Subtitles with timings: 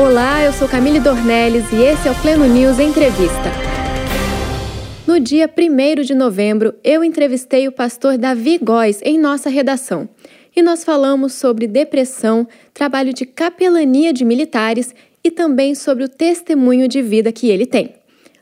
[0.00, 3.50] Olá, eu sou Camille Dornelles e esse é o Pleno News Entrevista.
[5.04, 10.08] No dia 1 de novembro, eu entrevistei o pastor Davi Góes em nossa redação.
[10.54, 16.86] E nós falamos sobre depressão, trabalho de capelania de militares e também sobre o testemunho
[16.86, 17.96] de vida que ele tem.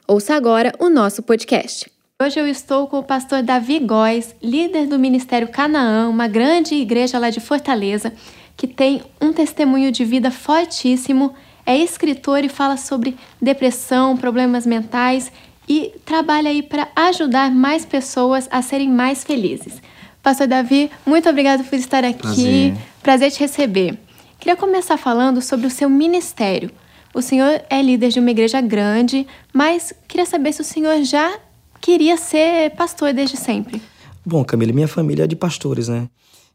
[0.06, 1.90] Ouça agora o nosso podcast.
[2.22, 7.18] Hoje eu estou com o pastor Davi Góes, líder do Ministério Canaã, uma grande igreja
[7.18, 8.12] lá de Fortaleza,
[8.56, 11.34] que tem um testemunho de vida fortíssimo
[11.66, 15.32] é escritor e fala sobre depressão, problemas mentais
[15.68, 19.82] e trabalha aí para ajudar mais pessoas a serem mais felizes.
[20.22, 22.18] Pastor Davi, muito obrigado por estar aqui.
[22.22, 23.98] Prazer, Prazer te receber.
[24.38, 26.70] Queria começar falando sobre o seu ministério.
[27.12, 31.38] O senhor é líder de uma igreja grande, mas queria saber se o senhor já
[31.80, 33.82] queria ser pastor desde sempre.
[34.24, 36.08] Bom, Camila, minha família é de pastores, né?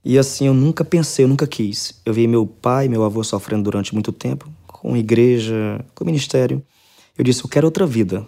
[0.04, 2.00] E assim, eu nunca pensei, eu nunca quis.
[2.06, 4.50] Eu vi meu pai, meu avô sofrendo durante muito tempo
[4.82, 6.62] com igreja, com ministério.
[7.16, 8.26] Eu disse: eu quero outra vida.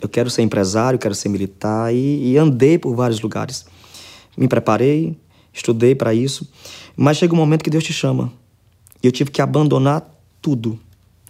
[0.00, 3.66] Eu quero ser empresário, quero ser militar e, e andei por vários lugares.
[4.38, 5.18] Me preparei,
[5.52, 6.48] estudei para isso,
[6.96, 8.32] mas chega um momento que Deus te chama.
[9.02, 10.08] E eu tive que abandonar
[10.40, 10.78] tudo.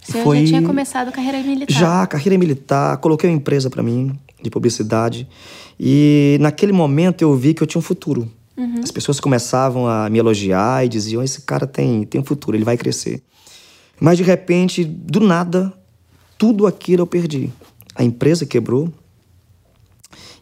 [0.00, 0.47] Você Foi...
[0.47, 1.72] já tinha começado a carreira militar?
[1.72, 2.97] Já, carreira militar.
[2.98, 5.27] Coloquei uma empresa para mim de publicidade.
[5.78, 8.30] E naquele momento eu vi que eu tinha um futuro.
[8.56, 8.80] Uhum.
[8.84, 12.64] As pessoas começavam a me elogiar e diziam: esse cara tem, tem um futuro, ele
[12.64, 13.22] vai crescer.
[14.00, 15.72] Mas de repente, do nada,
[16.38, 17.52] tudo aquilo eu perdi.
[17.94, 18.90] A empresa quebrou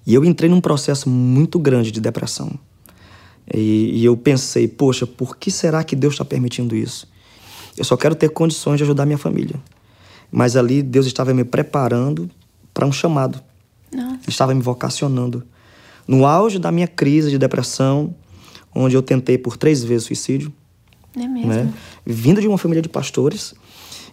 [0.06, 2.58] e eu entrei num processo muito grande de depressão.
[3.52, 7.08] E, e eu pensei, poxa, por que será que Deus está permitindo isso?
[7.76, 9.60] Eu só quero ter condições de ajudar minha família.
[10.30, 12.30] Mas ali Deus estava me preparando
[12.72, 13.42] para um chamado.
[13.92, 14.28] Nossa.
[14.28, 15.44] Estava me vocacionando.
[16.06, 18.14] No auge da minha crise de depressão,
[18.74, 20.52] onde eu tentei por três vezes suicídio,
[21.24, 21.52] é mesmo?
[21.52, 21.72] Né?
[22.04, 23.54] Vindo de uma família de pastores,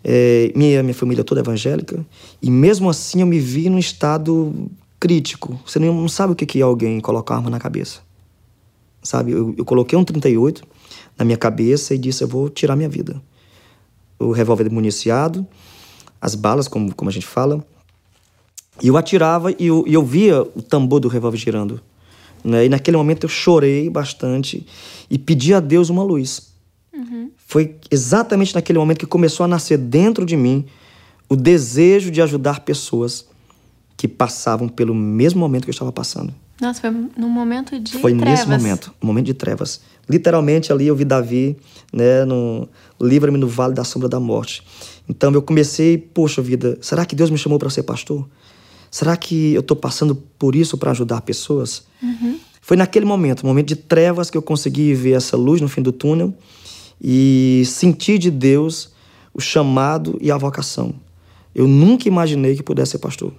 [0.03, 2.05] é, minha, minha família toda evangélica,
[2.41, 5.59] e mesmo assim eu me vi num estado crítico.
[5.65, 7.99] Você não, não sabe o que é alguém colocar arma na cabeça.
[9.01, 9.31] Sabe?
[9.31, 10.63] Eu, eu coloquei um 38
[11.17, 13.21] na minha cabeça e disse: eu vou tirar minha vida.
[14.17, 15.45] O revólver municiado,
[16.21, 17.65] as balas, como, como a gente fala.
[18.81, 21.81] E eu atirava e eu, e eu via o tambor do revólver girando.
[22.43, 22.65] Né?
[22.65, 24.65] E naquele momento eu chorei bastante
[25.09, 26.54] e pedi a Deus uma luz.
[26.95, 27.29] Uhum.
[27.35, 30.65] Foi exatamente naquele momento que começou a nascer dentro de mim
[31.27, 33.25] o desejo de ajudar pessoas
[33.97, 36.33] que passavam pelo mesmo momento que eu estava passando.
[36.61, 38.43] Nossa, foi num momento de foi trevas.
[38.43, 39.81] Foi nesse momento, um momento de trevas.
[40.07, 41.57] Literalmente ali eu vi Davi,
[41.91, 42.67] né, no
[43.01, 44.63] livra-me no vale da sombra da morte.
[45.09, 48.27] Então eu comecei, poxa vida, será que Deus me chamou para ser pastor?
[48.89, 51.85] Será que eu estou passando por isso para ajudar pessoas?
[52.01, 52.39] Uhum.
[52.61, 55.91] Foi naquele momento, momento de trevas, que eu consegui ver essa luz no fim do
[55.91, 56.33] túnel
[57.01, 58.91] e sentir de Deus
[59.33, 60.93] o chamado e a vocação.
[61.53, 63.33] Eu nunca imaginei que pudesse ser pastor.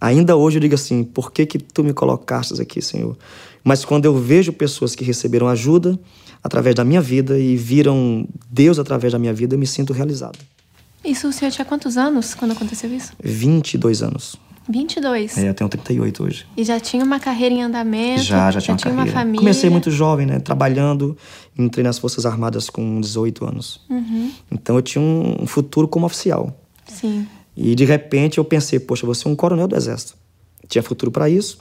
[0.00, 3.16] Ainda hoje eu digo assim: por que, que tu me colocaste aqui, Senhor?
[3.64, 5.98] Mas quando eu vejo pessoas que receberam ajuda
[6.42, 10.38] através da minha vida e viram Deus através da minha vida, eu me sinto realizado.
[11.04, 13.12] Isso o senhor tinha quantos anos quando aconteceu isso?
[13.22, 14.36] 22 anos.
[14.68, 15.38] 22.
[15.38, 16.46] É, eu tenho 38 hoje.
[16.56, 18.22] E já tinha uma carreira em andamento?
[18.22, 19.38] Já, já tinha, já uma, tinha uma família.
[19.38, 20.40] Comecei muito jovem, né?
[20.40, 21.16] Trabalhando,
[21.56, 23.80] entrei nas Forças Armadas com 18 anos.
[23.88, 24.32] Uhum.
[24.50, 26.58] Então eu tinha um futuro como oficial.
[26.86, 27.26] Sim.
[27.56, 30.14] E de repente eu pensei, poxa, vou ser um coronel do Exército.
[30.68, 31.58] Tinha futuro para isso.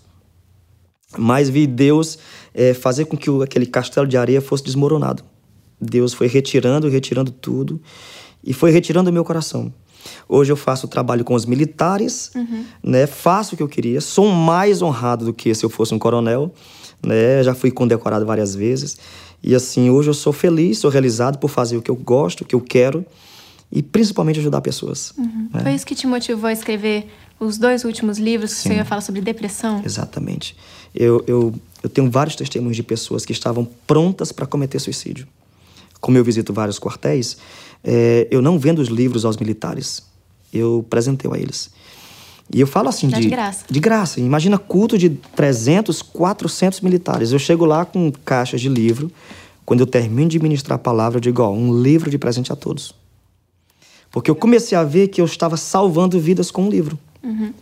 [1.18, 2.18] Mas vi Deus
[2.54, 5.24] é, fazer com que o, aquele castelo de areia fosse desmoronado.
[5.80, 7.82] Deus foi retirando, retirando tudo.
[8.44, 9.74] E foi retirando o meu coração.
[10.28, 12.66] Hoje eu faço trabalho com os militares, uhum.
[12.84, 13.08] né?
[13.08, 16.54] Faço o que eu queria, sou mais honrado do que se eu fosse um coronel,
[17.06, 17.44] né?
[17.44, 18.98] Já fui condecorado várias vezes.
[19.44, 22.46] E assim, hoje eu sou feliz, sou realizado por fazer o que eu gosto, o
[22.46, 23.06] que eu quero
[23.72, 25.14] e principalmente ajudar pessoas.
[25.18, 25.50] Uhum.
[25.54, 25.62] Né?
[25.62, 27.08] Foi isso que te motivou a escrever
[27.40, 28.70] os dois últimos livros que Sim.
[28.70, 29.82] você ia falar sobre depressão?
[29.84, 30.56] Exatamente.
[30.94, 35.28] Eu, eu, eu tenho vários testemunhos de pessoas que estavam prontas para cometer suicídio.
[36.00, 37.38] Como eu visito vários quartéis,
[37.86, 40.02] é, eu não vendo os livros aos militares.
[40.52, 41.70] Eu presentei a eles.
[42.52, 43.66] E eu falo assim de, de graça.
[43.70, 44.20] De graça.
[44.20, 47.32] Imagina culto de 300, 400 militares.
[47.32, 49.12] Eu chego lá com caixas de livro.
[49.66, 52.56] Quando eu termino de ministrar a palavra, eu digo, ó, um livro de presente a
[52.56, 52.94] todos.
[54.12, 56.98] Porque eu comecei a ver que eu estava salvando vidas com um livro.
[57.24, 57.54] Uhum.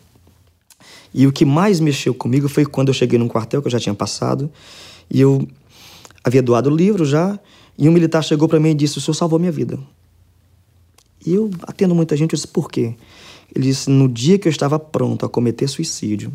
[1.14, 3.80] E o que mais mexeu comigo foi quando eu cheguei num quartel que eu já
[3.80, 4.52] tinha passado.
[5.10, 5.48] E eu
[6.24, 7.40] havia doado o livro já.
[7.78, 9.80] E um militar chegou para mim e disse: O senhor salvou minha vida.
[11.26, 12.96] E eu atendo muita gente, eu disse, por quê?
[13.56, 16.34] Ele disse, no dia que eu estava pronto a cometer suicídio,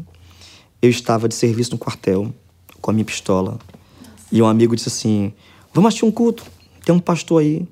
[0.81, 2.33] eu estava de serviço no quartel,
[2.81, 3.53] com a minha pistola.
[3.53, 4.15] Nossa.
[4.31, 5.33] E um amigo disse assim,
[5.75, 6.45] vamos assistir um culto,
[6.85, 7.67] tem um pastor aí.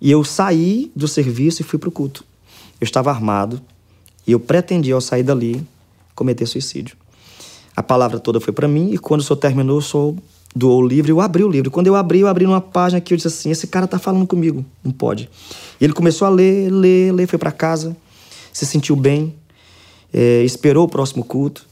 [0.00, 2.24] E eu saí do serviço e fui para o culto.
[2.80, 3.60] Eu estava armado
[4.26, 5.64] e eu pretendia, ao sair dali,
[6.14, 6.96] cometer suicídio.
[7.74, 10.14] A palavra toda foi para mim e quando o senhor terminou, o senhor
[10.54, 11.70] doou o livro, eu abri o livro.
[11.70, 14.26] Quando eu abri, eu abri numa página que eu disse assim: esse cara tá falando
[14.26, 15.28] comigo, não pode.
[15.80, 17.96] E ele começou a ler, ler, ler, foi para casa,
[18.52, 19.34] se sentiu bem,
[20.12, 21.66] é, esperou o próximo culto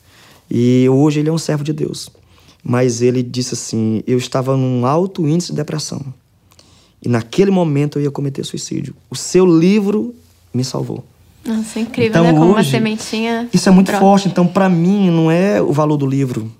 [0.50, 2.10] e hoje ele é um servo de Deus.
[2.62, 6.02] Mas ele disse assim: eu estava num alto índice de depressão
[7.02, 8.94] e naquele momento eu ia cometer suicídio.
[9.08, 10.14] O seu livro
[10.52, 11.04] me salvou.
[11.44, 12.32] Nossa, é incrível, então, né?
[12.32, 13.48] Como hoje, uma sementinha.
[13.52, 14.28] Isso é muito forte.
[14.28, 16.52] Então, para mim, não é o valor do livro.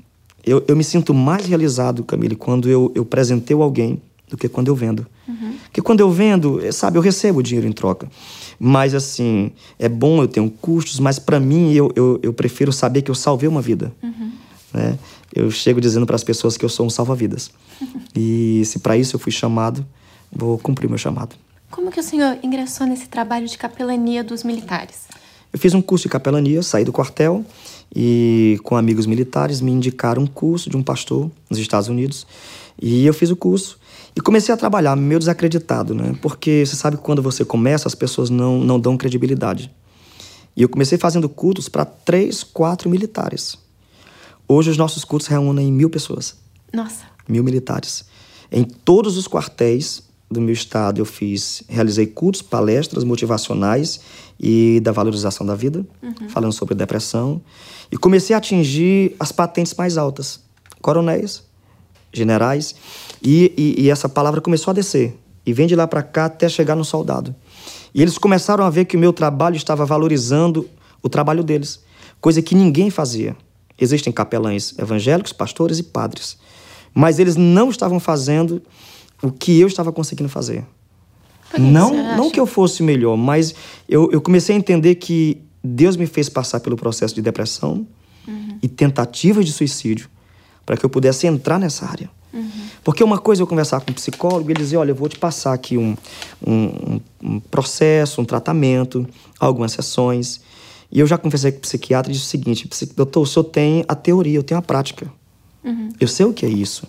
[0.44, 4.68] Eu, eu me sinto mais realizado, Camille, quando eu, eu presenteio alguém do que quando
[4.68, 5.06] eu vendo.
[5.28, 5.54] Uhum.
[5.64, 8.08] Porque quando eu vendo, sabe, eu recebo dinheiro em troca.
[8.58, 13.02] Mas, assim, é bom, eu tenho custos, mas para mim, eu, eu, eu, prefiro saber
[13.02, 13.92] que eu salvei uma vida.
[14.02, 14.32] Uhum.
[14.72, 14.98] Né?
[15.34, 17.50] Eu chego dizendo para as pessoas que eu sou um salva-vidas.
[17.80, 18.00] Uhum.
[18.14, 19.86] E se para isso eu fui chamado,
[20.32, 21.36] vou cumprir meu chamado.
[21.70, 25.06] Como que o senhor ingressou nesse trabalho de capelania dos militares?
[25.52, 27.44] Eu fiz um curso de capelania, saí do quartel
[27.94, 32.26] e com amigos militares me indicaram um curso de um pastor nos Estados Unidos
[32.80, 33.78] e eu fiz o curso
[34.16, 36.16] e comecei a trabalhar meio desacreditado, né?
[36.20, 39.70] Porque você sabe que quando você começa as pessoas não, não dão credibilidade.
[40.56, 43.56] E eu comecei fazendo cultos para três, quatro militares.
[44.48, 46.36] Hoje os nossos cultos reúnem mil pessoas.
[46.72, 47.04] Nossa.
[47.28, 48.04] Mil militares.
[48.50, 54.00] Em todos os quartéis do meu estado eu fiz, realizei cultos, palestras motivacionais
[54.38, 56.28] e da valorização da vida, uhum.
[56.28, 57.42] falando sobre depressão,
[57.90, 60.40] e comecei a atingir as patentes mais altas,
[60.80, 61.42] coronéis,
[62.12, 62.76] generais,
[63.20, 66.48] e, e, e essa palavra começou a descer, e vem de lá para cá até
[66.48, 67.34] chegar no soldado.
[67.92, 70.68] E eles começaram a ver que o meu trabalho estava valorizando
[71.02, 71.80] o trabalho deles,
[72.20, 73.36] coisa que ninguém fazia.
[73.78, 76.38] Existem capelães evangélicos, pastores e padres,
[76.94, 78.62] mas eles não estavam fazendo
[79.22, 80.64] o que eu estava conseguindo fazer.
[81.58, 83.54] Não, não que eu fosse melhor, mas
[83.88, 87.86] eu, eu comecei a entender que Deus me fez passar pelo processo de depressão
[88.26, 88.58] uhum.
[88.62, 90.08] e tentativas de suicídio
[90.64, 92.08] para que eu pudesse entrar nessa área.
[92.32, 92.48] Uhum.
[92.84, 95.08] Porque uma coisa é eu conversar com um psicólogo e ele dizer, olha, eu vou
[95.08, 95.96] te passar aqui um,
[96.46, 99.06] um, um processo, um tratamento,
[99.38, 100.40] algumas sessões.
[100.90, 103.84] E eu já conversei com o psiquiatra e disse o seguinte, doutor, o senhor tem
[103.86, 105.12] a teoria, eu tenho a prática.
[105.64, 105.90] Uhum.
[106.00, 106.86] Eu sei o que é isso.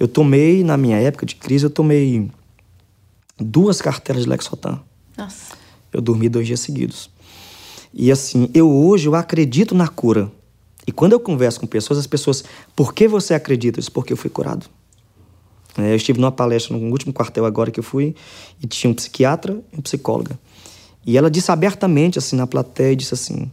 [0.00, 2.30] Eu tomei, na minha época de crise, eu tomei
[3.38, 4.80] duas cartelas de Lexotan.
[5.14, 5.54] Nossa.
[5.92, 7.10] Eu dormi dois dias seguidos.
[7.92, 10.32] E assim, eu hoje eu acredito na cura.
[10.86, 12.42] E quando eu converso com pessoas, as pessoas,
[12.74, 13.78] por que você acredita?
[13.78, 14.66] Eu disse, porque eu fui curado.
[15.76, 18.14] É, eu estive numa palestra no último quartel agora que eu fui
[18.62, 20.38] e tinha um psiquiatra e um psicóloga.
[21.06, 23.50] E ela disse abertamente assim na plateia, disse assim: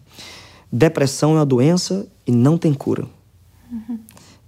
[0.71, 3.05] depressão é uma doença e não tem cura.
[3.69, 3.99] Uhum.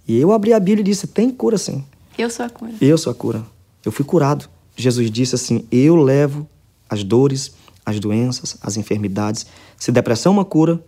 [0.08, 1.84] E eu abri a Bíblia e disse: tem cura sim.
[2.20, 2.72] Eu sou a cura.
[2.80, 3.42] Eu sou a cura.
[3.82, 4.46] Eu fui curado.
[4.76, 6.46] Jesus disse assim: eu levo
[6.88, 7.52] as dores,
[7.84, 9.46] as doenças, as enfermidades.
[9.78, 10.78] Se depressão é uma cura,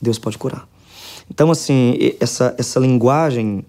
[0.00, 0.66] Deus pode curar.
[1.30, 3.62] Então, assim, essa, essa linguagem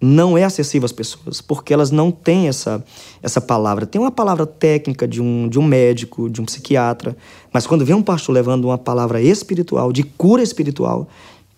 [0.00, 2.84] não é acessível às pessoas, porque elas não têm essa,
[3.20, 3.84] essa palavra.
[3.84, 7.16] Tem uma palavra técnica de um, de um médico, de um psiquiatra,
[7.52, 11.08] mas quando vem um pastor levando uma palavra espiritual, de cura espiritual,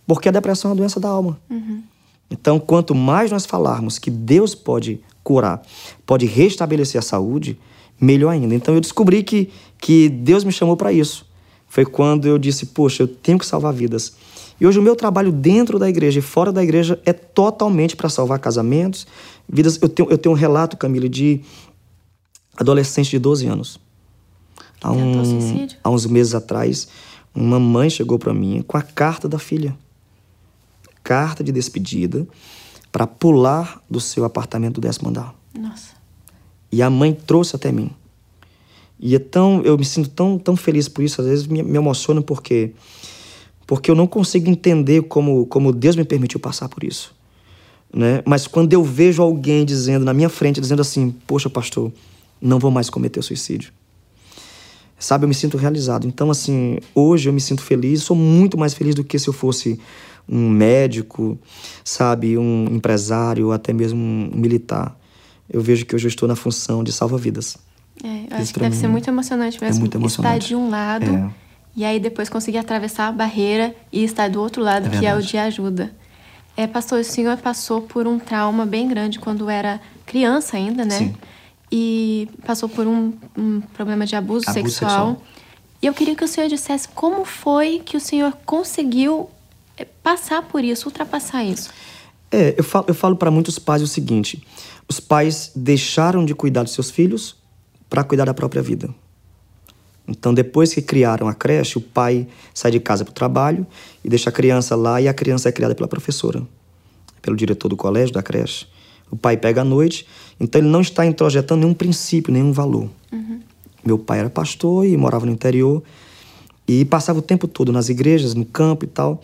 [0.06, 1.38] porque a depressão é uma doença da alma.
[1.50, 1.82] Uhum.
[2.30, 5.62] Então, quanto mais nós falarmos que Deus pode curar,
[6.04, 7.58] pode restabelecer a saúde,
[8.00, 8.54] melhor ainda.
[8.54, 11.26] Então, eu descobri que, que Deus me chamou para isso.
[11.68, 14.14] Foi quando eu disse: Poxa, eu tenho que salvar vidas.
[14.60, 18.08] E hoje o meu trabalho dentro da igreja e fora da igreja é totalmente para
[18.08, 19.06] salvar casamentos,
[19.48, 19.78] vidas.
[19.80, 21.40] Eu tenho, eu tenho um relato, Camila, de
[22.56, 23.80] adolescente de 12 anos.
[24.82, 25.22] Há, um,
[25.82, 26.88] há uns meses atrás,
[27.34, 29.76] uma mãe chegou para mim com a carta da filha
[31.08, 32.28] carta de despedida
[32.92, 35.34] para pular do seu apartamento do décimo andar.
[35.58, 35.94] Nossa.
[36.70, 37.90] E a mãe trouxe até mim.
[39.00, 41.78] E é tão, eu me sinto tão, tão feliz por isso, às vezes me, me
[41.78, 42.74] emociona porque
[43.66, 47.14] porque eu não consigo entender como, como Deus me permitiu passar por isso.
[47.92, 48.22] Né?
[48.26, 51.92] Mas quando eu vejo alguém dizendo na minha frente, dizendo assim, poxa, pastor,
[52.40, 53.72] não vou mais cometer suicídio.
[54.98, 56.06] Sabe, eu me sinto realizado.
[56.06, 59.34] Então, assim, hoje eu me sinto feliz, sou muito mais feliz do que se eu
[59.34, 59.78] fosse
[60.28, 61.38] um médico,
[61.84, 64.96] sabe, um empresário, ou até mesmo um militar.
[65.48, 67.56] Eu vejo que hoje eu estou na função de salva-vidas.
[68.04, 69.76] É, acho que deve ser muito emocionante mesmo.
[69.76, 70.36] É muito emocionante.
[70.36, 71.30] Estar de um lado é.
[71.74, 75.14] e aí depois conseguir atravessar a barreira e estar do outro lado, é que é
[75.14, 75.92] o de ajuda.
[76.56, 80.98] É, pastor, o senhor passou por um trauma bem grande quando era criança ainda, né?
[80.98, 81.14] Sim.
[81.70, 84.90] E passou por um, um problema de abuso, abuso sexual.
[84.90, 85.22] sexual.
[85.80, 89.37] E eu queria que o senhor dissesse como foi que o senhor conseguiu é,
[89.84, 91.70] passar por isso, ultrapassar isso.
[92.30, 94.42] É, eu falo, eu falo para muitos pais o seguinte:
[94.88, 97.36] os pais deixaram de cuidar dos seus filhos
[97.88, 98.88] para cuidar da própria vida.
[100.06, 103.66] Então, depois que criaram a creche, o pai sai de casa para o trabalho
[104.02, 106.42] e deixa a criança lá e a criança é criada pela professora,
[107.20, 108.66] pelo diretor do colégio, da creche.
[109.10, 110.06] O pai pega à noite,
[110.40, 112.88] então ele não está introjetando nenhum princípio, nenhum valor.
[113.12, 113.40] Uhum.
[113.84, 115.82] Meu pai era pastor e morava no interior
[116.66, 119.22] e passava o tempo todo nas igrejas, no campo e tal.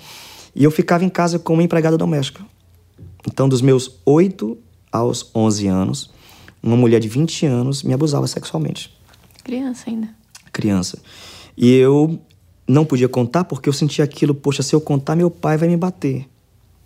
[0.55, 2.45] E eu ficava em casa como empregada doméstica.
[3.27, 4.57] Então, dos meus 8
[4.93, 6.11] aos 11 anos,
[6.63, 8.97] uma mulher de 20 anos me abusava sexualmente.
[9.43, 10.99] Criança ainda criança.
[11.57, 12.19] E eu
[12.67, 15.77] não podia contar porque eu sentia aquilo, poxa, se eu contar, meu pai vai me
[15.77, 16.27] bater.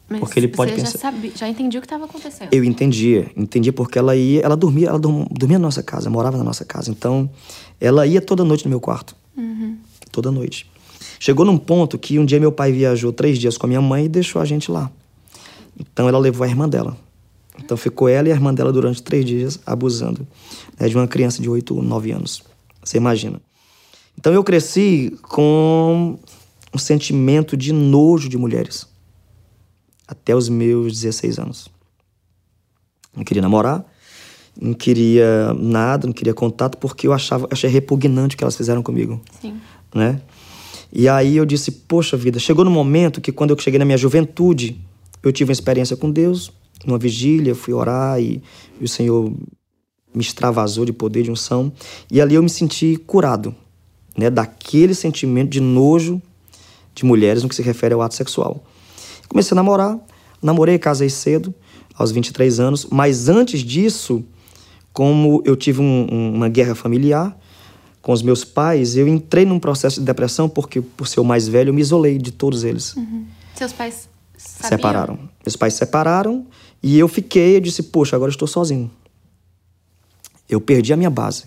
[0.09, 0.93] Mas porque ele pode você pensar.
[0.93, 2.49] já, sabia, já entendia o que estava acontecendo.
[2.51, 6.45] Eu entendia, entendia porque ela ia, ela dormia, ela dormia na nossa casa, morava na
[6.45, 6.91] nossa casa.
[6.91, 7.31] Então,
[7.79, 9.15] ela ia toda noite no meu quarto.
[9.37, 9.77] Uhum.
[10.11, 10.67] Toda noite.
[11.19, 14.05] Chegou num ponto que um dia meu pai viajou três dias com a minha mãe
[14.05, 14.91] e deixou a gente lá.
[15.79, 16.97] Então ela levou a irmã dela.
[17.59, 20.27] Então ficou ela e a irmã dela durante três dias abusando
[20.79, 22.43] né, de uma criança de oito, nove anos.
[22.83, 23.41] Você imagina.
[24.17, 26.19] Então eu cresci com
[26.75, 28.87] um sentimento de nojo de mulheres.
[30.07, 31.69] Até os meus 16 anos.
[33.15, 33.85] Não queria namorar,
[34.61, 38.83] não queria nada, não queria contato, porque eu achava, achei repugnante o que elas fizeram
[38.83, 39.21] comigo.
[39.41, 39.61] Sim.
[39.95, 40.21] Né?
[40.93, 43.99] E aí eu disse, poxa vida, chegou no momento que quando eu cheguei na minha
[43.99, 44.81] juventude,
[45.23, 46.51] eu tive uma experiência com Deus,
[46.87, 48.43] numa vigília, fui orar e,
[48.81, 49.31] e o Senhor
[50.15, 51.73] me extravasou de poder, de unção,
[52.11, 53.55] e ali eu me senti curado
[54.17, 56.21] né, daquele sentimento de nojo
[56.95, 58.65] de mulheres no que se refere ao ato sexual.
[59.29, 59.99] Comecei a namorar,
[60.43, 61.55] namorei, casei cedo,
[61.95, 64.25] aos 23 anos, mas antes disso,
[64.93, 67.37] como eu tive um, um, uma guerra familiar
[68.01, 71.49] com os meus pais, eu entrei num processo de depressão porque, por ser o mais
[71.49, 72.95] velho, eu me isolei de todos eles.
[72.97, 73.27] Uhum.
[73.55, 74.69] Seus pais sabiam?
[74.69, 75.19] separaram.
[75.45, 76.47] Meus pais separaram
[76.83, 78.91] e eu fiquei, eu disse, poxa, agora estou sozinho.
[80.49, 81.45] Eu perdi a minha base.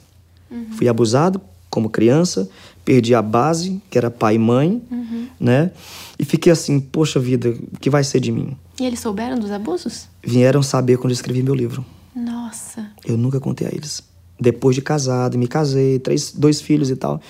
[0.50, 0.68] Uhum.
[0.74, 2.50] Fui abusado como criança,
[2.84, 5.28] perdi a base, que era pai e mãe, uhum.
[5.40, 5.72] né?
[6.20, 8.56] E fiquei assim, poxa vida, o que vai ser de mim?
[8.80, 10.08] E eles souberam dos abusos?
[10.22, 11.86] Vieram saber quando eu escrevi meu livro.
[12.14, 12.92] Nossa.
[13.06, 14.04] Eu nunca contei a eles.
[14.42, 17.22] Depois de casado, me casei, três, dois filhos e tal.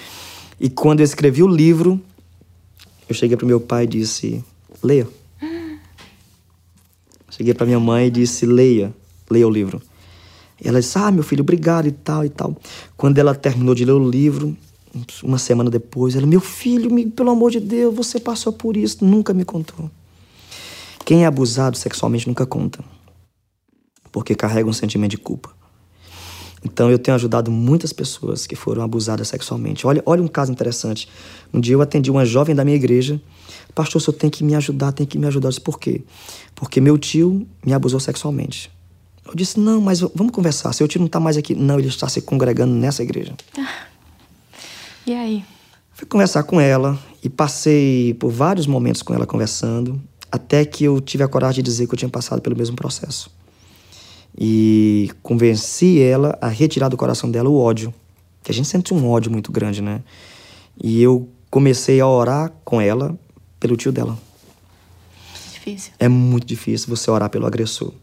[0.57, 1.99] E quando eu escrevi o livro,
[3.09, 4.41] eu cheguei para meu pai e disse:
[4.81, 5.05] leia.
[7.29, 8.93] Cheguei para minha mãe e disse: leia,
[9.29, 9.81] leia o livro.
[10.63, 12.55] E ela disse: Ah, meu filho, obrigado e tal e tal.
[12.95, 14.55] Quando ela terminou de ler o livro,
[15.21, 19.03] uma semana depois, ela: Meu filho, me, pelo amor de Deus, você passou por isso,
[19.03, 19.91] nunca me contou.
[21.03, 22.81] Quem é abusado sexualmente nunca conta,
[24.13, 25.60] porque carrega um sentimento de culpa.
[26.63, 29.85] Então eu tenho ajudado muitas pessoas que foram abusadas sexualmente.
[29.87, 31.07] Olha, olha um caso interessante.
[31.53, 33.19] Um dia eu atendi uma jovem da minha igreja.
[33.73, 35.47] Pastor, o senhor tem que me ajudar, tem que me ajudar.
[35.47, 36.03] Eu disse, por quê?
[36.53, 38.71] Porque meu tio me abusou sexualmente.
[39.25, 40.73] Eu disse, não, mas vamos conversar.
[40.73, 41.55] Seu tio não está mais aqui.
[41.55, 43.33] Não, ele está se congregando nessa igreja.
[43.57, 43.85] Ah.
[45.05, 45.43] E aí?
[45.93, 50.01] Fui conversar com ela e passei por vários momentos com ela conversando,
[50.31, 53.29] até que eu tive a coragem de dizer que eu tinha passado pelo mesmo processo.
[54.37, 57.93] E convenci ela a retirar do coração dela o ódio,
[58.43, 60.01] que a gente sente um ódio muito grande, né?
[60.81, 63.17] E eu comecei a orar com ela
[63.59, 64.17] pelo tio dela.
[65.53, 65.93] Difícil.
[65.99, 67.93] É muito difícil você orar pelo agressor.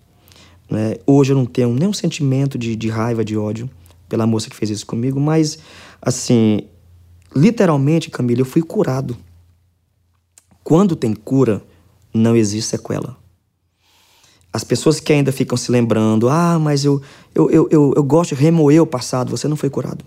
[0.70, 0.96] Né?
[1.06, 3.68] Hoje eu não tenho nenhum sentimento de, de raiva, de ódio
[4.08, 5.58] pela moça que fez isso comigo, mas,
[6.00, 6.60] assim,
[7.34, 9.16] literalmente, Camila, eu fui curado.
[10.62, 11.62] Quando tem cura,
[12.12, 13.16] não existe sequela.
[14.52, 17.00] As pessoas que ainda ficam se lembrando, ah, mas eu,
[17.34, 20.04] eu, eu, eu, eu gosto de remoer o passado, você não foi curado.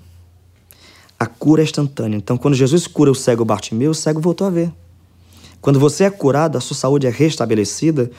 [1.19, 2.17] A cura é instantânea.
[2.17, 4.71] Então, quando Jesus cura o cego Bartimeu, o cego voltou a ver.
[5.61, 8.09] Quando você é curado, a sua saúde é restabelecida,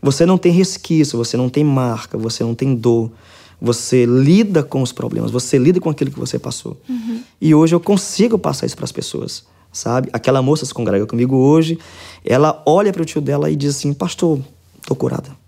[0.00, 3.10] você não tem resquício, você não tem marca, você não tem dor.
[3.60, 6.76] Você lida com os problemas, você lida com aquilo que você passou.
[6.88, 7.22] Uhum.
[7.40, 10.08] E hoje eu consigo passar isso para as pessoas, sabe?
[10.12, 11.78] Aquela moça se congrega comigo hoje,
[12.24, 14.40] ela olha para o tio dela e diz assim: Pastor,
[14.84, 15.41] tô curada.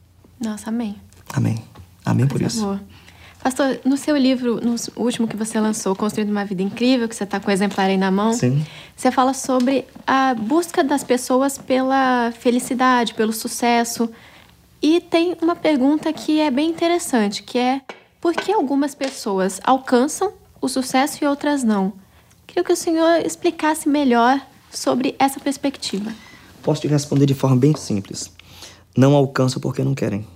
[0.44, 0.96] Nossa, amém.
[1.32, 1.62] Amém.
[2.04, 2.60] Amém por isso.
[2.60, 2.80] boa.
[3.42, 7.24] Pastor, no seu livro, no último que você lançou, Construindo uma Vida Incrível, que você
[7.24, 8.64] está com o exemplar aí na mão, Sim.
[8.96, 14.08] você fala sobre a busca das pessoas pela felicidade, pelo sucesso.
[14.80, 17.82] E tem uma pergunta que é bem interessante, que é
[18.18, 21.92] por que algumas pessoas alcançam o sucesso e outras não?
[22.46, 26.10] Queria que o senhor explicasse melhor sobre essa perspectiva.
[26.62, 28.32] Posso te responder de forma bem simples.
[28.96, 30.26] Não alcançam porque não querem.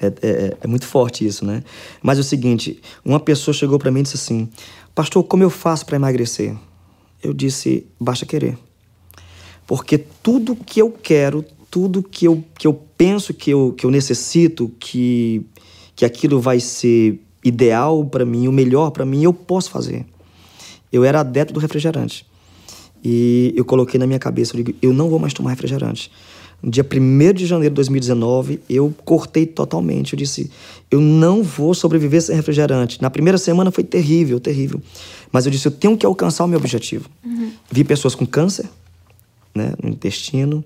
[0.00, 1.62] É, é, é muito forte isso, né?
[2.02, 4.48] Mas é o seguinte: uma pessoa chegou para mim e disse assim,
[4.94, 6.56] Pastor, como eu faço para emagrecer?
[7.22, 8.58] Eu disse, basta querer.
[9.66, 13.90] Porque tudo que eu quero, tudo que eu, que eu penso que eu, que eu
[13.90, 15.46] necessito, que,
[15.94, 20.04] que aquilo vai ser ideal para mim, o melhor para mim, eu posso fazer.
[20.92, 22.26] Eu era adepto do refrigerante.
[23.02, 26.10] E eu coloquei na minha cabeça, eu digo, eu não vou mais tomar refrigerante.
[26.62, 30.12] No dia 1 de janeiro de 2019, eu cortei totalmente.
[30.12, 30.50] Eu disse,
[30.90, 33.00] eu não vou sobreviver sem refrigerante.
[33.00, 34.80] Na primeira semana foi terrível, terrível.
[35.32, 37.08] Mas eu disse, eu tenho que alcançar o meu objetivo.
[37.24, 37.50] Uhum.
[37.70, 38.68] Vi pessoas com câncer,
[39.54, 40.62] né, no intestino.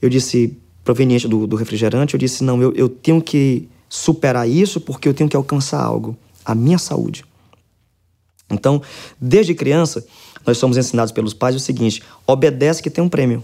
[0.00, 4.80] Eu disse, proveniente do, do refrigerante, eu disse, não, eu, eu tenho que superar isso
[4.80, 7.24] porque eu tenho que alcançar algo, a minha saúde.
[8.50, 8.82] Então,
[9.20, 10.04] desde criança,
[10.46, 13.42] nós somos ensinados pelos pais o seguinte: obedece que tem um prêmio.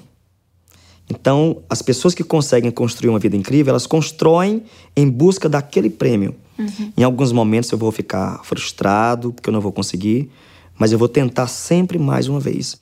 [1.10, 4.62] Então, as pessoas que conseguem construir uma vida incrível, elas constroem
[4.94, 6.34] em busca daquele prêmio.
[6.58, 6.92] Uhum.
[6.96, 10.30] Em alguns momentos eu vou ficar frustrado, porque eu não vou conseguir,
[10.78, 12.80] mas eu vou tentar sempre mais uma vez.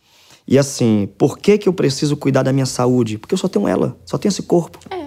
[0.49, 3.19] E assim, por que, que eu preciso cuidar da minha saúde?
[3.19, 4.79] Porque eu só tenho ela, só tenho esse corpo.
[4.91, 5.07] É.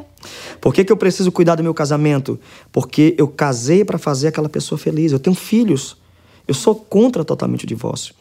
[0.59, 2.39] Por que, que eu preciso cuidar do meu casamento?
[2.71, 5.11] Porque eu casei para fazer aquela pessoa feliz.
[5.11, 5.97] Eu tenho filhos.
[6.47, 8.13] Eu sou contra totalmente o divórcio.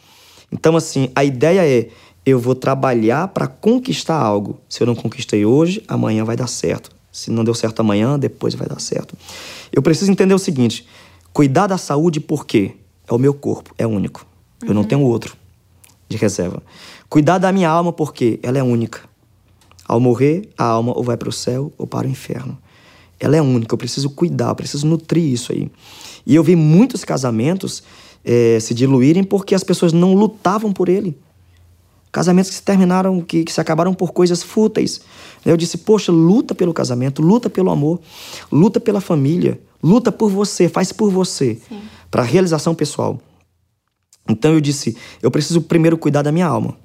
[0.51, 1.89] Então, assim, a ideia é:
[2.29, 4.59] eu vou trabalhar para conquistar algo.
[4.67, 6.91] Se eu não conquistei hoje, amanhã vai dar certo.
[7.11, 9.17] Se não deu certo amanhã, depois vai dar certo.
[9.71, 10.85] Eu preciso entender o seguinte:
[11.33, 12.73] cuidar da saúde, por quê?
[13.07, 14.25] É o meu corpo, é único.
[14.61, 14.87] Eu não uhum.
[14.87, 15.35] tenho outro
[16.07, 16.61] de reserva.
[17.07, 19.01] Cuidar da minha alma, porque ela é única.
[19.87, 22.57] Ao morrer, a alma ou vai para o céu ou para o inferno.
[23.19, 25.69] Ela é única, eu preciso cuidar, eu preciso nutrir isso aí.
[26.25, 27.83] E eu vi muitos casamentos
[28.23, 31.17] é, se diluírem porque as pessoas não lutavam por ele.
[32.11, 35.01] Casamentos que se terminaram, que, que se acabaram por coisas fúteis.
[35.45, 37.99] Eu disse, poxa, luta pelo casamento, luta pelo amor,
[38.51, 41.59] luta pela família, luta por você, faz por você,
[42.09, 43.19] para realização pessoal.
[44.27, 46.77] Então eu disse, eu preciso primeiro cuidar da minha alma.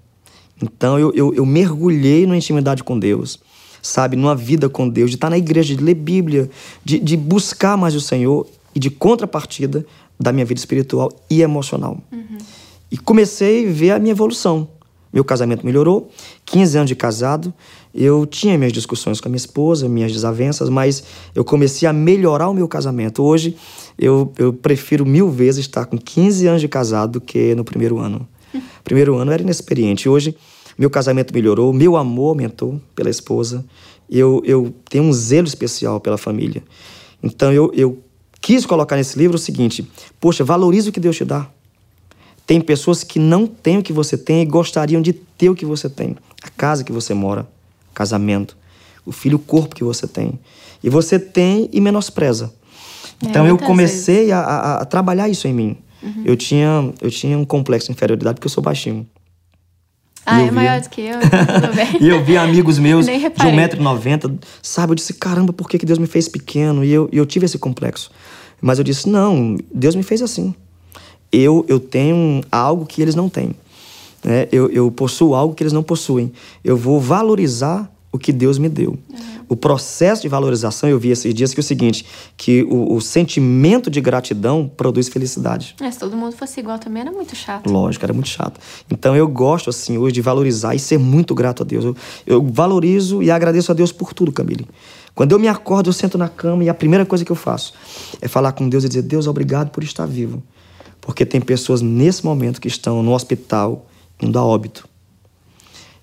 [0.62, 3.38] Então eu, eu, eu mergulhei na intimidade com Deus,
[3.83, 6.50] sabe, numa vida com Deus, de estar na igreja, de ler Bíblia,
[6.85, 9.85] de, de buscar mais o Senhor e de contrapartida
[10.19, 11.99] da minha vida espiritual e emocional.
[12.12, 12.38] Uhum.
[12.90, 14.69] E comecei a ver a minha evolução.
[15.14, 16.11] Meu casamento melhorou,
[16.44, 17.55] 15 anos de casado,
[17.94, 21.05] eu tinha minhas discussões com a minha esposa, minhas desavenças, mas
[21.37, 23.22] eu comecei a melhorar o meu casamento.
[23.22, 23.57] Hoje,
[23.96, 28.00] eu, eu prefiro mil vezes estar com 15 anos de casado do que no primeiro
[28.00, 28.27] ano.
[28.83, 30.09] Primeiro ano era inexperiente.
[30.09, 30.37] Hoje,
[30.77, 33.64] meu casamento melhorou, meu amor aumentou pela esposa.
[34.11, 36.62] Eu, eu tenho um zelo especial pela família.
[37.22, 38.03] Então, eu, eu
[38.40, 39.88] quis colocar nesse livro o seguinte:
[40.20, 41.48] poxa, valorize o que Deus te dá.
[42.46, 45.64] Tem pessoas que não têm o que você tem e gostariam de ter o que
[45.64, 46.16] você tem.
[46.42, 47.46] A casa que você mora,
[47.94, 48.57] casamento,
[49.07, 50.38] o filho, o corpo que você tem.
[50.83, 52.52] E você tem e menospreza.
[53.24, 55.76] É, então eu comecei a, a, a, trabalhar isso em mim.
[56.02, 56.22] Uhum.
[56.24, 59.07] Eu, tinha, eu tinha um complexo de inferioridade porque eu sou baixinho.
[60.26, 60.52] Ah, é via...
[60.52, 61.98] maior do que eu, tudo bem.
[62.00, 64.92] e eu vi amigos meus de 1,90m, sabe?
[64.92, 66.85] Eu disse, caramba, por que, que Deus me fez pequeno?
[66.85, 68.11] E eu, e eu tive esse complexo.
[68.61, 70.54] Mas eu disse, não, Deus me fez assim.
[71.35, 73.51] Eu, eu tenho algo que eles não têm.
[74.23, 74.49] Né?
[74.53, 76.33] Eu, eu possuo algo que eles não possuem.
[76.62, 78.90] Eu vou valorizar o que Deus me deu.
[78.90, 79.35] Uhum.
[79.49, 83.01] O processo de valorização, eu vi esses dias que é o seguinte, que o, o
[83.01, 85.75] sentimento de gratidão produz felicidade.
[85.81, 87.68] É, se todo mundo fosse igual também era muito chato.
[87.68, 88.61] Lógico, era muito chato.
[88.88, 91.85] Então eu gosto, assim, hoje de valorizar e ser muito grato a Deus.
[91.85, 94.66] Eu, eu valorizo e agradeço a Deus por tudo, Camille.
[95.14, 97.75] Quando eu me acordo, eu sento na cama e a primeira coisa que eu faço
[98.20, 100.42] é falar com Deus e dizer: Deus, obrigado por estar vivo.
[101.05, 103.87] Porque tem pessoas nesse momento que estão no hospital
[104.23, 104.88] indo a óbito.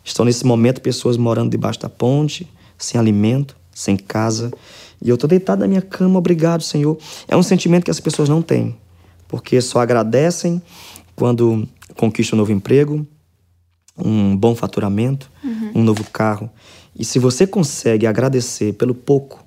[0.03, 4.51] Estão nesse momento pessoas morando debaixo da ponte, sem alimento, sem casa.
[5.01, 6.99] E eu estou deitado na minha cama, obrigado, Senhor.
[7.27, 8.77] É um sentimento que as pessoas não têm,
[9.27, 10.61] porque só agradecem
[11.15, 13.05] quando conquistam um novo emprego,
[13.97, 15.71] um bom faturamento, uhum.
[15.77, 16.47] um novo carro.
[16.95, 19.43] E se você consegue agradecer pelo pouco,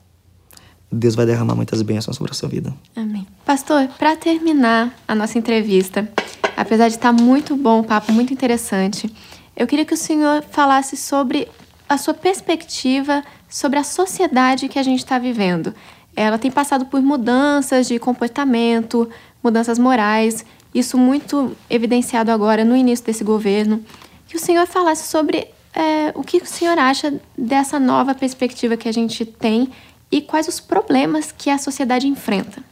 [0.94, 2.74] Deus vai derramar muitas bênçãos sobre a sua vida.
[2.94, 3.26] Amém.
[3.44, 6.08] Pastor, para terminar a nossa entrevista,
[6.56, 9.12] apesar de estar muito bom o papo, muito interessante,
[9.56, 11.48] eu queria que o senhor falasse sobre
[11.88, 13.22] a sua perspectiva
[13.54, 15.72] sobre a sociedade que a gente está vivendo.
[16.16, 19.08] Ela tem passado por mudanças de comportamento,
[19.40, 23.80] mudanças morais, isso muito evidenciado agora no início desse governo.
[24.26, 28.88] Que o senhor falasse sobre é, o que o senhor acha dessa nova perspectiva que
[28.88, 29.70] a gente tem
[30.10, 32.62] e quais os problemas que a sociedade enfrenta.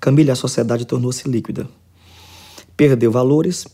[0.00, 1.68] Camila, a sociedade tornou-se líquida.
[2.76, 3.66] Perdeu valores,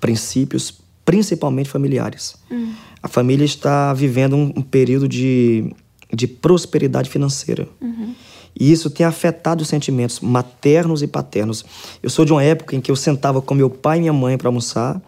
[0.00, 2.36] princípios, principalmente familiares.
[2.50, 2.72] Hum.
[3.02, 5.74] A família está vivendo um, um período de,
[6.12, 7.68] de prosperidade financeira.
[7.80, 8.14] Uhum.
[8.58, 11.64] E isso tem afetado os sentimentos maternos e paternos.
[12.02, 14.38] Eu sou de uma época em que eu sentava com meu pai e minha mãe
[14.38, 15.02] para almoçar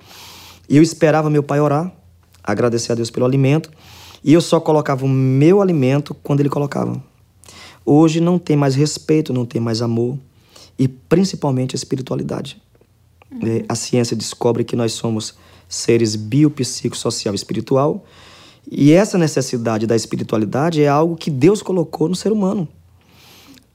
[0.69, 1.93] e eu esperava meu pai orar,
[2.43, 3.71] agradecer a Deus pelo alimento,
[4.25, 7.01] e eu só colocava o meu alimento quando ele colocava.
[7.85, 10.19] Hoje não tem mais respeito, não tem mais amor.
[10.77, 12.61] e principalmente a espiritualidade.
[13.31, 13.65] Uhum.
[13.69, 15.35] A ciência descobre que nós somos
[15.69, 18.05] seres biopsicossocial e espiritual,
[18.71, 22.67] e essa necessidade da espiritualidade é algo que Deus colocou no ser humano.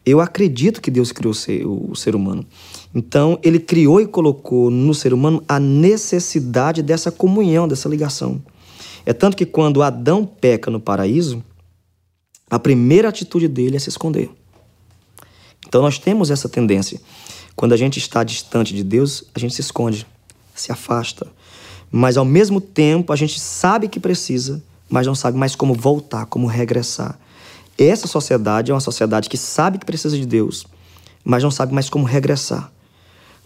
[0.05, 1.33] Eu acredito que Deus criou
[1.63, 2.45] o ser humano.
[2.95, 8.41] Então, ele criou e colocou no ser humano a necessidade dessa comunhão, dessa ligação.
[9.09, 11.43] É tanto que quando Adão peca no paraíso,
[12.47, 14.29] a primeira atitude dele é se esconder.
[15.67, 17.01] Então, nós temos essa tendência.
[17.55, 20.05] Quando a gente está distante de Deus, a gente se esconde,
[20.53, 21.25] se afasta.
[21.91, 26.27] Mas, ao mesmo tempo, a gente sabe que precisa, mas não sabe mais como voltar,
[26.27, 27.17] como regressar.
[27.79, 30.67] Essa sociedade é uma sociedade que sabe que precisa de Deus,
[31.23, 32.71] mas não sabe mais como regressar.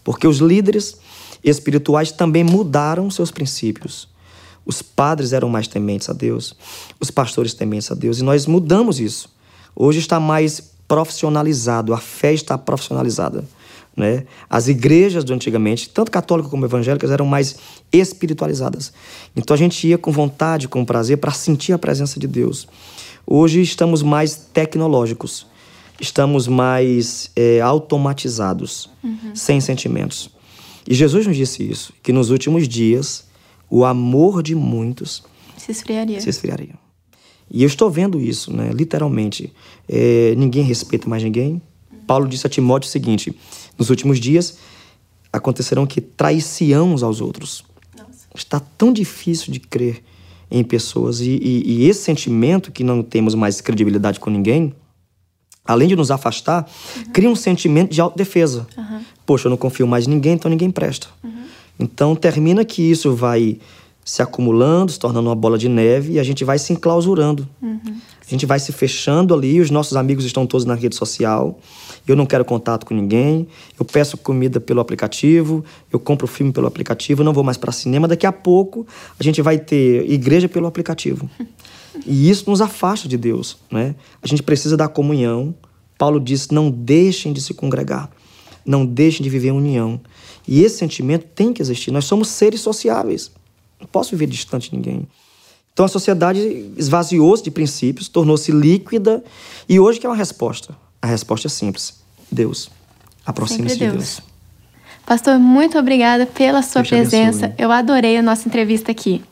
[0.04, 0.98] Porque os líderes
[1.42, 4.12] espirituais também mudaram seus princípios.
[4.66, 6.54] Os padres eram mais tementes a Deus,
[6.98, 9.28] os pastores tementes a Deus, e nós mudamos isso.
[9.76, 13.44] Hoje está mais profissionalizado, a fé está profissionalizada.
[13.96, 14.24] Né?
[14.50, 17.56] As igrejas do antigamente, tanto católicas como evangélicas, eram mais
[17.92, 18.92] espiritualizadas.
[19.36, 22.66] Então a gente ia com vontade, com prazer, para sentir a presença de Deus.
[23.26, 25.46] Hoje estamos mais tecnológicos,
[26.00, 29.34] estamos mais é, automatizados, uhum.
[29.34, 30.28] sem sentimentos.
[30.86, 33.24] E Jesus nos disse isso, que nos últimos dias
[33.70, 35.22] o amor de muitos
[35.56, 36.20] se esfriaria.
[36.20, 36.74] Se esfriaria.
[37.50, 38.70] E eu estou vendo isso, né?
[38.72, 39.52] literalmente.
[39.88, 41.60] É, ninguém respeita mais ninguém.
[42.06, 43.34] Paulo disse a Timóteo o seguinte:
[43.78, 44.58] nos últimos dias
[45.32, 47.64] acontecerão que traição uns aos outros.
[47.96, 48.26] Nossa.
[48.34, 50.02] Está tão difícil de crer
[50.50, 51.20] em pessoas.
[51.20, 54.74] E, e, e, esse sentimento que não temos mais credibilidade com ninguém,
[55.64, 57.12] além de nos afastar, uhum.
[57.12, 58.66] cria um sentimento de autodefesa.
[58.76, 59.00] Uhum.
[59.26, 61.08] Poxa, eu não confio mais em ninguém, então ninguém presta.
[61.22, 61.44] Uhum.
[61.78, 63.58] Então termina que isso vai
[64.04, 67.48] se acumulando, se tornando uma bola de neve e a gente vai se enclausurando.
[67.62, 67.80] Uhum.
[68.26, 71.58] A gente vai se fechando ali, os nossos amigos estão todos na rede social.
[72.06, 73.46] Eu não quero contato com ninguém.
[73.78, 78.06] Eu peço comida pelo aplicativo, eu compro filme pelo aplicativo, não vou mais para cinema.
[78.06, 78.86] Daqui a pouco
[79.18, 81.28] a gente vai ter igreja pelo aplicativo.
[82.04, 83.94] E isso nos afasta de Deus, né?
[84.20, 85.54] A gente precisa da comunhão.
[85.96, 88.10] Paulo diz: "Não deixem de se congregar.
[88.66, 90.00] Não deixem de viver em união".
[90.46, 91.90] E esse sentimento tem que existir.
[91.90, 93.30] Nós somos seres sociáveis.
[93.80, 95.06] Não posso viver distante de ninguém.
[95.72, 99.24] Então a sociedade esvaziou-se de princípios, tornou-se líquida
[99.68, 100.76] e hoje que é uma resposta?
[101.02, 102.70] A resposta é simples: Deus.
[103.26, 104.20] Aproxime-se de Deus.
[105.04, 107.54] Pastor, muito obrigada pela sua Deus presença.
[107.58, 109.22] Eu adorei a nossa entrevista aqui.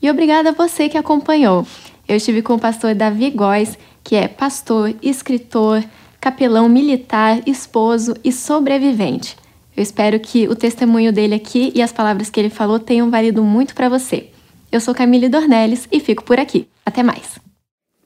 [0.00, 1.66] E obrigada a você que acompanhou.
[2.06, 5.84] Eu estive com o pastor Davi Góes, que é pastor, escritor,
[6.20, 9.36] capelão militar, esposo e sobrevivente.
[9.78, 13.44] Eu espero que o testemunho dele aqui e as palavras que ele falou tenham valido
[13.44, 14.26] muito para você.
[14.72, 16.66] Eu sou Camille Dornelles e fico por aqui.
[16.84, 17.38] Até mais.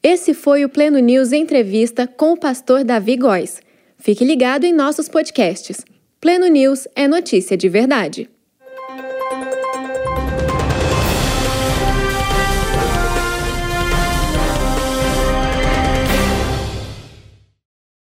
[0.02, 3.62] Esse foi o Pleno News Entrevista com o pastor Davi Góes.
[3.96, 5.82] Fique ligado em nossos podcasts.
[6.20, 8.28] Pleno News é notícia de verdade.